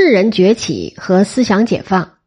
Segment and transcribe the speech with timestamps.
[0.00, 2.18] 士人崛起和思想解放。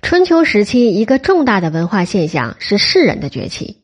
[0.00, 3.82] 春秋时期，一个重大的文化现象是士人的崛起，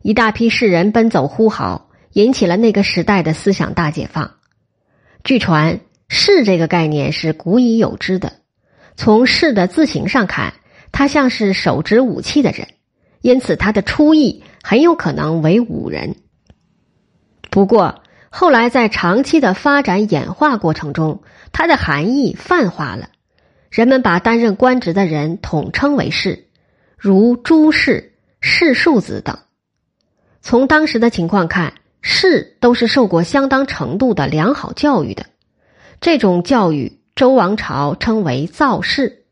[0.00, 4.36] 一大批士人奔走呼号，引起了那个时代的思想大解放。
[5.22, 8.32] 据传，士这个概念是古已有之的。
[8.96, 10.54] 从士的字形上看，
[10.90, 12.68] 他像是手执武器的人，
[13.20, 16.16] 因此他的初意很有可能为武人。
[17.50, 21.22] 不过，后来在长期的发展演化过程中，
[21.52, 23.10] 它的含义泛化了。
[23.70, 26.46] 人们把担任官职的人统称为士，
[26.96, 29.38] 如诸士、士庶子等。
[30.40, 35.26] 从当时的情况看，士都是受过相当程度的良好教育的。
[36.00, 39.24] 这种教育，周王朝称为造士。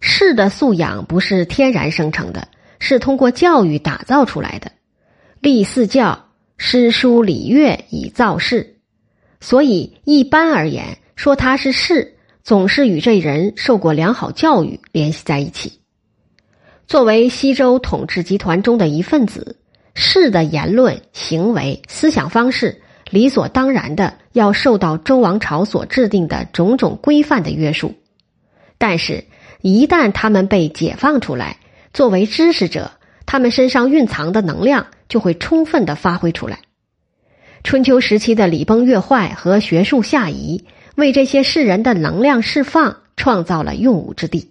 [0.00, 4.72] 士的素养不是天然生成的，是通过教育打造出来的。
[5.40, 8.78] 立四教、诗书礼乐以造士，
[9.40, 12.12] 所以一般而言，说他是士。
[12.44, 15.80] 总是与这人受过良好教育联系在一起。
[16.86, 19.56] 作为西周统治集团中的一份子，
[19.96, 27.96] 士的言论、行为、思想方式，理所当然的要受到周王朝所制定的种种规范的约束。
[28.78, 29.24] 但是，
[29.60, 31.56] 一旦他们被解放出来，
[31.92, 32.92] 作为知识者，
[33.26, 36.60] 他们身上蕴藏的能量就会充分的发挥出来。
[37.64, 40.64] 春秋时期的礼崩乐坏和学术下移。
[40.96, 44.50] 为这些世人的能量释放创造了用武之地。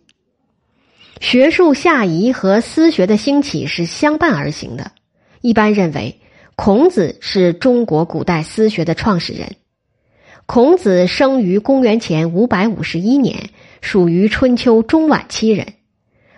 [1.20, 4.92] 学术下移和私学的兴起是相伴而行的。
[5.42, 6.20] 一般认为，
[6.56, 9.56] 孔子是中国古代私学的创始人。
[10.46, 13.50] 孔子生于公元前五百五十一年，
[13.82, 15.74] 属于春秋中晚期人。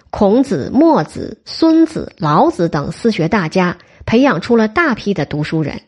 [0.09, 5.81] 孔子、墨子、孙子、老子等私学大家，培养出了大批的读书人。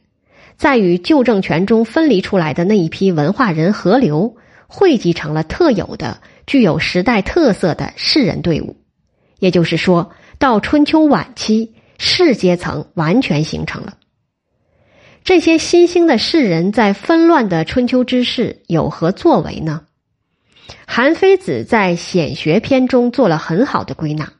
[0.60, 4.36] 在与旧政权中分离出来的那一批文化人河流，
[4.68, 8.76] 汇集成了特有的、具有时代特色的士人队伍。
[9.40, 13.94] 也就是说，到春秋晚期，士阶层完全形成了。
[15.24, 19.84] 这些新兴的士人在纷乱的春秋之世有何作为呢？
[20.86, 24.34] 韩非子在《显学篇》中做了很好的归纳。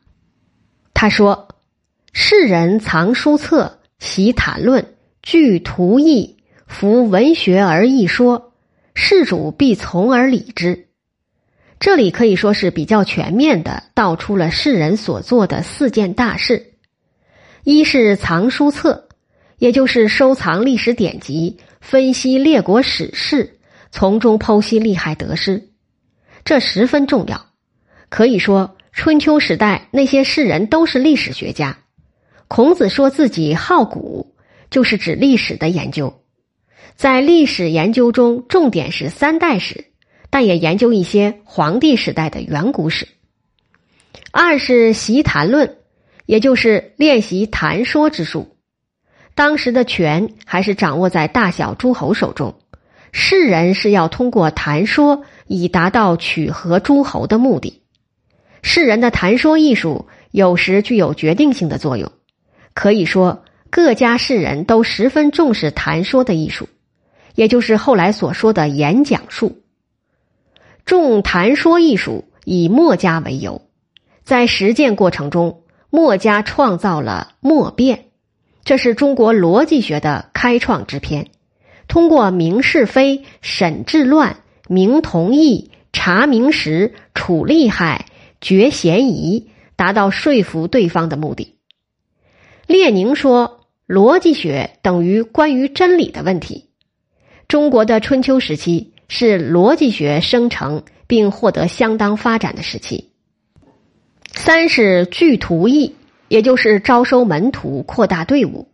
[0.92, 1.48] 他说
[2.12, 4.84] ：“士人藏书册，习谈论。”
[5.22, 8.52] 据图意，夫文学而易说，
[8.94, 10.88] 事主必从而理之。
[11.78, 16.72] 这里可以说是比较全面的道出了世人所做的四件大事：
[17.64, 19.08] 一是藏书册，
[19.58, 23.58] 也就是收藏历史典籍，分析列国史事，
[23.90, 25.68] 从中剖析利害得失，
[26.44, 27.46] 这十分重要。
[28.08, 31.76] 可以说，春秋时代那些世人都是历史学家。
[32.48, 34.34] 孔子说自己好古。
[34.70, 36.22] 就是指历史的研究，
[36.94, 39.86] 在历史研究中，重点是三代史，
[40.30, 43.08] 但也研究一些皇帝时代的远古史。
[44.30, 45.78] 二是习谈论，
[46.24, 48.56] 也就是练习谈说之术。
[49.34, 52.60] 当时的权还是掌握在大小诸侯手中，
[53.10, 57.82] 士人是要通过谈说以达到取和诸侯的目的。
[58.62, 62.12] 士人的谈说艺术有时具有决定性的作用，
[62.72, 63.42] 可以说。
[63.70, 66.68] 各家士人都十分重视谈说的艺术，
[67.36, 69.62] 也就是后来所说的演讲术。
[70.84, 73.62] 重谈说艺术以墨家为由，
[74.24, 78.06] 在实践过程中，墨家创造了墨辩，
[78.64, 81.28] 这是中国逻辑学的开创之篇。
[81.86, 88.06] 通过明是非、审治乱、明同意、查明实、处利害、
[88.40, 91.54] 决嫌疑，达到说服对方的目的。
[92.66, 93.59] 列宁说。
[93.90, 96.66] 逻辑学等于关于真理的问题。
[97.48, 103.10] 中国的春秋时期是逻辑学生成并获得相当发展的时期。
[104.32, 105.96] 三是聚徒役，
[106.28, 108.68] 也就是招收门徒、扩大队伍，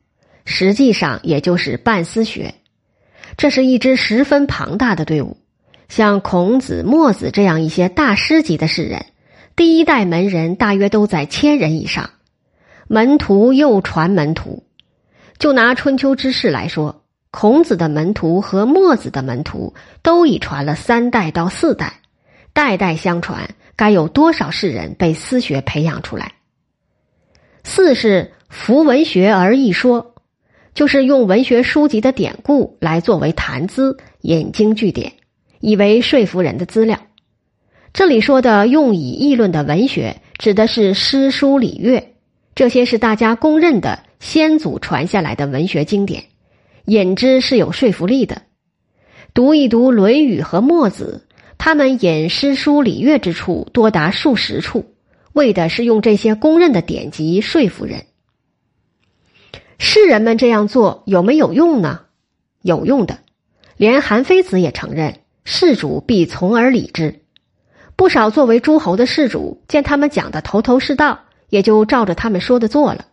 [0.44, 2.52] 实际上也就是办私学。
[3.38, 5.38] 这是一支十分庞大的队伍，
[5.88, 9.06] 像孔子、墨子这样一些大师级的士人，
[9.56, 12.10] 第一代门人大约都在千人以上，
[12.86, 14.64] 门徒又传门徒。
[15.38, 22.00] 就拿春秋之事来说，孔子的门徒和墨子的门徒都已传了三代到四代，
[22.52, 26.32] 代代相传，该有多少世人被私学培养出来？
[27.64, 30.14] 四是服文学而易说，
[30.72, 35.12] 就是用文学书籍的典故来作为谈资，引经据典，
[35.60, 36.98] 以为说服人的资料。
[37.92, 42.14] 这里说的用以议论的文学，指的是诗书礼乐，
[42.54, 44.05] 这些是大家公认的。
[44.20, 46.24] 先祖传下来的文学经典，
[46.86, 48.42] 引之是有说服力的。
[49.34, 51.26] 读一读《论语》和《墨子》，
[51.58, 54.94] 他们引诗书礼乐之处多达数十处，
[55.32, 58.06] 为的是用这些公认的典籍说服人。
[59.78, 62.00] 士人们这样做有没有用呢？
[62.62, 63.18] 有用的，
[63.76, 67.20] 连韩非子也承认，事主必从而理之。
[67.94, 71.20] 不少作为诸侯的士主见他们讲的头头是道，
[71.50, 73.06] 也就照着他们说的做了。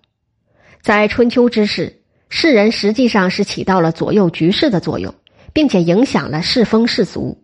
[0.83, 5.15] 在春秋之时，士人实际上是起到了左右局势的作用，
[5.53, 7.41] 并且影响了世风世俗。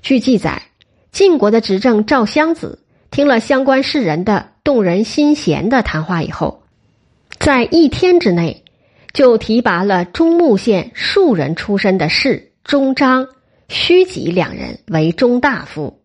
[0.00, 0.62] 据记载，
[1.10, 2.78] 晋国的执政赵襄子
[3.10, 6.62] 听了相关士人的动人心弦的谈话以后，
[7.40, 8.62] 在一天之内
[9.12, 13.26] 就提拔了中牟县庶人出身的士中章、
[13.68, 16.00] 虚己两人为中大夫，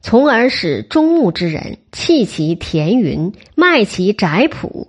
[0.00, 4.86] 从而使中牟之人弃其田云，卖其宅圃，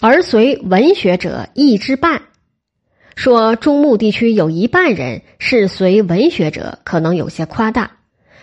[0.00, 2.22] 而随文学者一之半。
[3.14, 7.92] 说中牟地区有一半人是随文学者，可能有些夸大，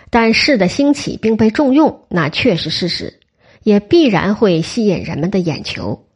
[0.10, 3.20] 但士的兴起并被重用，那确实事实，
[3.62, 6.08] 也必然会吸引人们的眼球。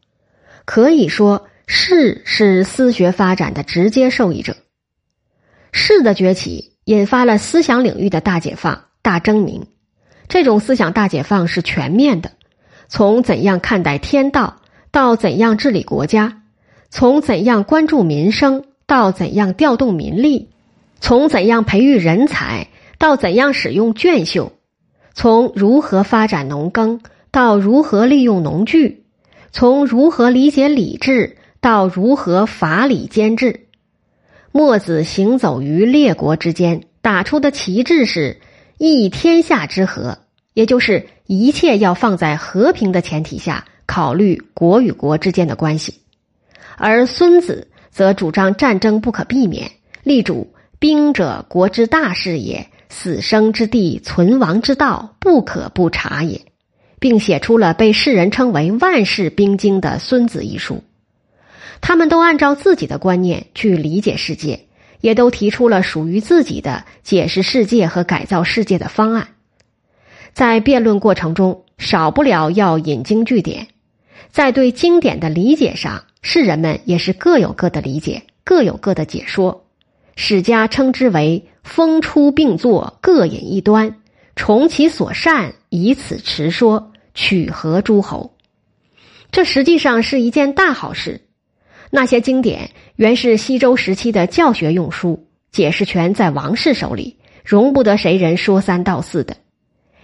[0.66, 4.58] 可以说，士是私学发展的直接受益者。
[5.72, 9.68] 士的崛起引发了思想领域的大解放、大争鸣。
[10.28, 12.32] 这种思想大解放是全面的，
[12.90, 14.62] 从怎样看待天道，
[14.92, 16.44] 到怎样治理国家。
[16.90, 20.50] 从怎样关注民生到怎样调动民力，
[21.02, 24.54] 从怎样培育人才到怎样使用卷绣，
[25.14, 29.04] 从如何发展农耕到如何利用农具，
[29.52, 33.68] 从如何理解礼制到如何法理兼治，
[34.54, 38.40] 墨子行走于列国之间，打出的旗帜是
[38.80, 40.20] “益天下之和”，
[40.56, 46.02] 也就是一切要放在和平的前提下考虑国与国之间的关系。
[46.76, 49.72] 而孙子则主张战争不可避免，
[50.04, 56.40] 力主兵者国之大事也，死生之地，存亡之道，不可不察也，
[57.00, 60.84] 并写出了被世人称为万世兵经的《孙子》一书。
[61.82, 64.68] 他们都按照自己的观念去理解世界，
[65.02, 69.28] 也都提出了属于自己的解释世界和改造世界的方案。
[70.34, 73.68] 在辩论过程中，少不了要引经据典，
[74.32, 76.04] 在对经典的理解上。
[76.24, 79.66] 世人们也是各有各的理解，各有各的解说。
[80.18, 83.96] 史家称之为“风出并作，各引一端，
[84.36, 88.34] 从其所善，以此持说，取合诸侯。”
[89.32, 91.22] 这实际上是一件大好事。
[91.92, 97.16] 那些经典原是西周时期的教学用书，解释权在王室手里，
[97.46, 99.38] 容不得谁人说三道四的。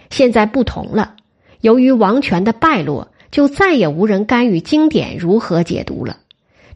[0.08, 1.16] 现在不同了，
[1.60, 3.10] 由于王权的败落。
[3.34, 6.18] 就再也无人干预经典如何解读了，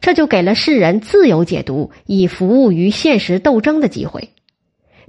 [0.01, 4.31] 这就给了世人自由解读以服务于现实斗争的机会。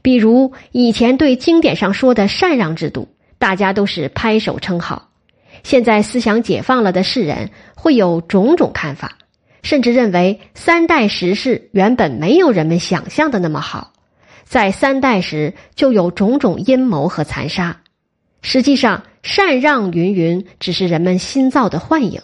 [0.00, 3.08] 比如以前对经典上说的禅让制度，
[3.38, 5.10] 大家都是拍手称好；
[5.64, 9.18] 现在思想解放了的世人会有种种看法，
[9.64, 13.92] 甚至认为三代时事原本没有人们想象的那么好，
[14.44, 17.80] 在三代时就有种种阴谋和残杀。
[18.42, 22.22] 实际上，禅让云云只是人们新造的幻影。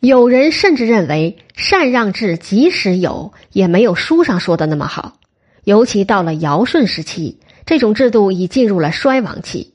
[0.00, 5.18] 有人甚至认为，禅让制即使有，也没有书上说的那么好。
[5.64, 9.74] 尤其到了尧舜时期，这种制度已进入了衰亡期。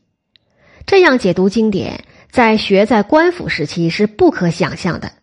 [0.86, 5.14] 这样解读经典，在学在官府时期是不可想象的。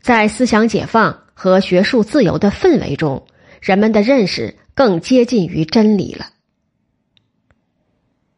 [0.00, 3.26] 在思想解放和学术自由的氛围中，
[3.60, 6.26] 人们的认识更接近于真理了。